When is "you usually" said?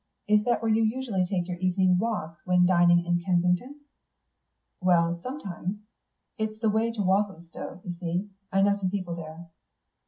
0.71-1.27